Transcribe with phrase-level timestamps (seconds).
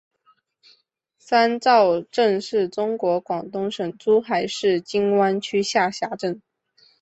[1.19, 6.41] 三灶镇是中国广东省珠海市金湾区下辖镇。